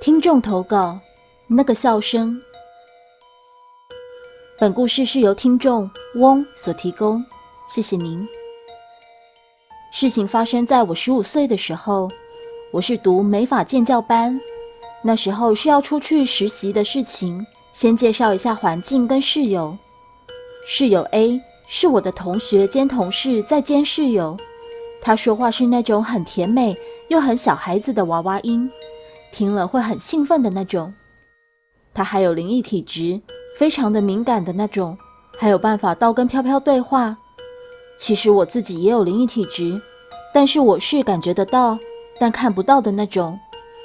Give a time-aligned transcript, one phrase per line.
[0.00, 0.98] 听众投稿：
[1.46, 2.40] 那个笑声。
[4.58, 7.22] 本故事是由听众翁所提供，
[7.68, 8.26] 谢谢您。
[9.92, 12.08] 事情发生在我十五岁的时候，
[12.72, 14.40] 我是读美法建教班，
[15.02, 17.46] 那时候是要出去实习的事情。
[17.74, 19.76] 先介绍一下环境跟室友。
[20.66, 21.38] 室友 A
[21.68, 24.34] 是我的同学兼同事，再兼室友。
[25.02, 26.74] 他说话是那种很甜美
[27.08, 28.70] 又很小孩子的娃娃音，
[29.32, 30.92] 听了会很兴奋的那种。
[31.92, 33.20] 他还有灵异体质，
[33.56, 34.96] 非常的敏感的那种，
[35.38, 37.16] 还有办法刀跟飘飘对话。
[37.98, 39.80] 其实我自己也有灵异体质，
[40.32, 41.78] 但是我是感觉得到，
[42.18, 43.38] 但看不到的那种。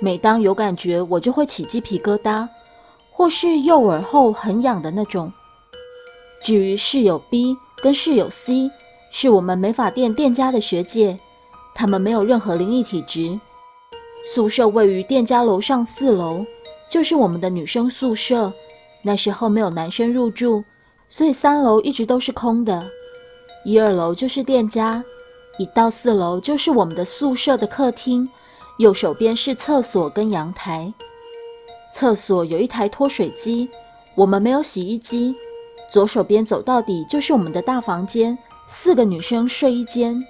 [0.00, 2.46] 每当有感觉，我就会起鸡皮疙瘩，
[3.10, 5.32] 或是右耳后很痒的那种。
[6.42, 8.70] 至于室友 B 跟室友 C。
[9.12, 11.18] 是我们美发店店家的学姐，
[11.74, 13.40] 她们没有任何灵异体质。
[14.34, 16.44] 宿舍位于店家楼上四楼，
[16.90, 18.52] 就是我们的女生宿舍。
[19.02, 20.64] 那时候没有男生入住，
[21.08, 22.84] 所以三楼一直都是空的。
[23.64, 25.02] 一二楼就是店家，
[25.58, 28.28] 一到四楼就是我们的宿舍的客厅。
[28.78, 30.92] 右手边是厕所跟阳台，
[31.94, 33.70] 厕所有一台脱水机，
[34.14, 35.34] 我们没有洗衣机。
[35.90, 38.36] 左手边走到底就是我们的大房间。
[38.66, 40.20] 四个女生睡一间。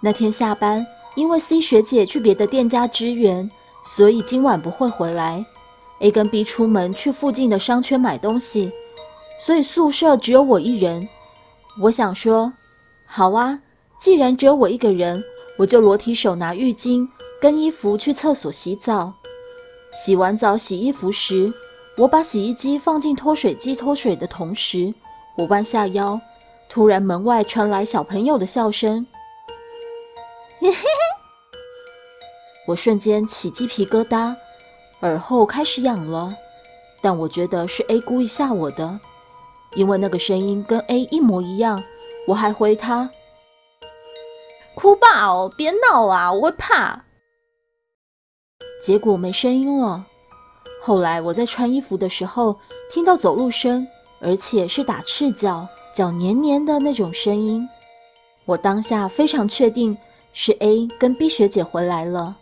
[0.00, 3.50] 那天下班，因为 C 学姐去别的店家支援，
[3.84, 5.44] 所以今晚不会回来。
[6.00, 8.72] A 跟 B 出门去附近的商圈买东西，
[9.40, 11.08] 所以宿舍只有我一人。
[11.80, 12.52] 我想说，
[13.06, 13.60] 好啊，
[13.98, 15.22] 既然只有我一个人，
[15.58, 17.06] 我就裸体手拿浴巾
[17.40, 19.12] 跟衣服去厕所洗澡。
[19.92, 21.52] 洗完澡洗衣服时，
[21.96, 24.92] 我把洗衣机放进脱水机脱水的同时，
[25.36, 26.20] 我弯下腰。
[26.68, 29.06] 突然，门外传来小朋友的笑声，
[32.66, 34.34] 我瞬间起鸡皮疙瘩，
[35.00, 36.34] 耳后开始痒了。
[37.00, 39.00] 但我觉得是 A 故意吓我的，
[39.74, 41.82] 因为那个声音跟 A 一模一样。
[42.28, 43.10] 我还回他
[44.76, 47.04] ：“哭吧哦，别闹啊，我会怕。”
[48.80, 50.06] 结果没声音了。
[50.80, 52.56] 后来我在穿衣服的时候
[52.92, 53.84] 听到走路声，
[54.20, 55.66] 而且是打赤脚。
[55.92, 57.68] 脚黏黏的那种声音，
[58.46, 59.98] 我当下非常确定
[60.32, 62.38] 是 A 跟 B 学姐回来了。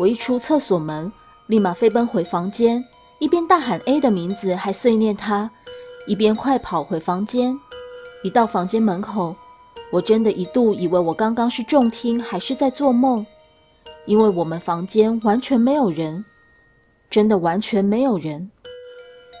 [0.00, 1.12] 我一出厕所门，
[1.48, 2.82] 立马飞奔回房间，
[3.18, 5.50] 一边大喊 A 的名字，还碎念他，
[6.06, 7.54] 一边快跑回房间。
[8.22, 9.36] 一到房间门口，
[9.92, 13.26] 我真的一度以为我刚刚是重听还是在做梦，
[14.06, 16.24] 因为我们房间完全没有人，
[17.10, 18.50] 真的完全没有人。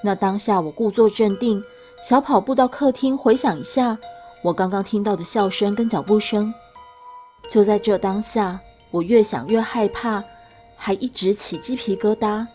[0.04, 1.64] 那当下我故作镇定。
[2.02, 3.96] 小跑步到客厅，回想一下
[4.42, 6.52] 我刚刚听到的笑声跟脚步声。
[7.50, 8.60] 就在这当下，
[8.90, 10.22] 我越想越害怕，
[10.82, 12.46] 还一直起鸡皮疙瘩，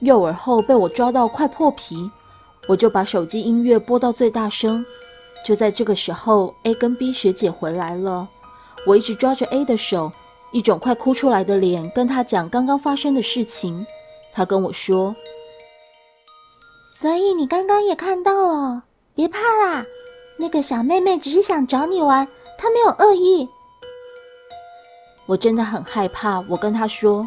[0.00, 2.10] 右耳后被我抓到快破皮。
[2.68, 4.84] 我就把手机音乐播到最大声。
[5.46, 8.28] 就在这个时候，A 跟 B 学姐回来了。
[8.86, 10.12] 我一直抓着 A 的手，
[10.52, 13.86] 一种快哭出来的脸，跟他讲刚刚发生的事情。
[14.34, 15.16] 他跟我说
[16.92, 18.84] ：“所以你刚刚也看到了。”
[19.16, 19.86] 别怕啦，
[20.38, 23.48] 那个小妹妹只是想找你玩，她没有恶意。
[25.26, 27.26] 我真的很害怕，我跟她说：“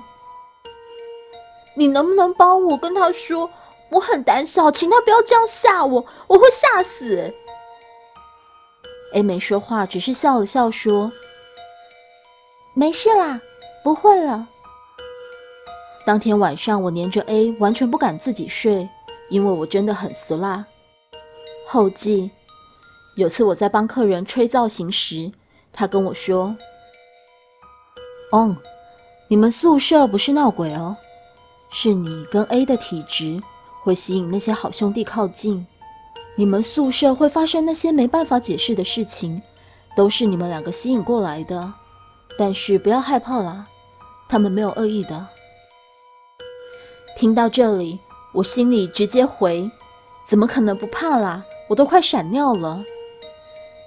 [1.75, 3.49] 你能不能帮我跟她说，
[3.89, 7.33] 我很胆小，请她不要这样吓我，我会吓死。
[9.13, 11.11] ”A 没说话，只是笑了笑说
[12.73, 13.39] ：“没事啦，
[13.83, 14.47] 不会了。”
[16.05, 18.89] 当天晚上，我黏着 A，完全不敢自己睡，
[19.29, 20.65] 因为我真的很死辣。
[21.67, 22.31] 后记，
[23.15, 25.31] 有次我在帮客人吹造型时，
[25.71, 26.55] 他跟我说
[28.33, 28.57] ：“哦，
[29.27, 30.97] 你们宿舍不是闹鬼哦，
[31.75, 33.41] 是你跟 A 的体质
[33.81, 35.65] 会吸引那些好兄弟靠近。
[36.35, 39.41] 你们宿舍会发生那些没办法解释的事情，
[39.97, 41.73] 都是你们两个吸引过来的。
[42.37, 43.65] 但是不要害怕啦，
[44.29, 45.27] 他们没有恶意的。”
[47.17, 47.99] 听到这里，
[48.33, 49.69] 我心里直接回
[50.29, 52.83] ：“怎么可能不怕啦？”我都快闪尿了。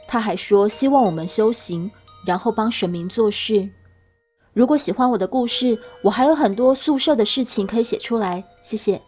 [0.08, 1.90] 他还说希望我们修行，
[2.24, 3.68] 然后帮神明做事。
[4.56, 8.42] 如果喜欢我的故事，我还有很多宿舍的事情可以写出来。
[8.62, 8.98] 谢谢。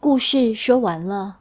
[0.00, 1.40] 故事说完了。